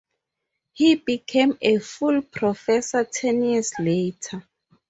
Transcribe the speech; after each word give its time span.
He 0.73 0.95
became 0.95 1.59
a 1.61 1.77
full 1.77 2.23
professor 2.23 3.03
ten 3.05 3.43
years 3.43 3.71
later. 3.77 4.43